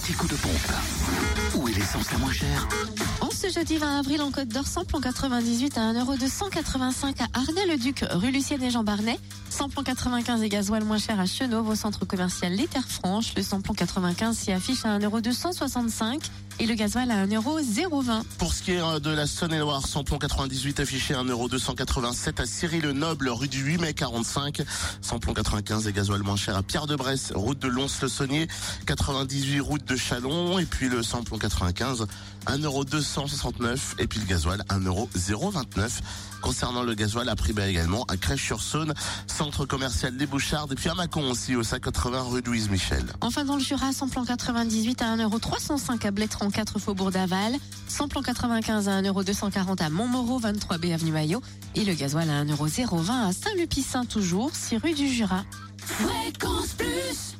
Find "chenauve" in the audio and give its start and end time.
11.26-11.68